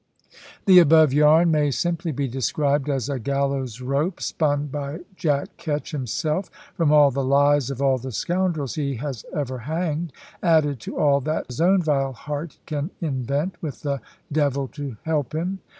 The 0.65 0.79
above 0.79 1.13
yarn 1.13 1.51
may 1.51 1.69
simply 1.69 2.11
be 2.11 2.27
described 2.27 2.89
as 2.89 3.07
a 3.07 3.19
gallow's 3.19 3.81
rope 3.81 4.19
spun 4.19 4.65
by 4.65 5.01
Jack 5.15 5.57
Ketch 5.57 5.91
himself 5.91 6.49
from 6.73 6.91
all 6.91 7.11
the 7.11 7.23
lies 7.23 7.69
of 7.69 7.83
all 7.83 7.99
the 7.99 8.11
scoundrels 8.11 8.73
he 8.73 8.95
has 8.95 9.25
ever 9.31 9.59
hanged, 9.59 10.11
added 10.41 10.79
to 10.79 10.97
all 10.97 11.21
that 11.21 11.45
his 11.45 11.61
own 11.61 11.83
vile 11.83 12.13
heart 12.13 12.57
can 12.65 12.89
invent, 12.99 13.61
with 13.61 13.83
the 13.83 14.01
devil 14.31 14.67
to 14.69 14.97
help 15.03 15.33
him. 15.35 15.59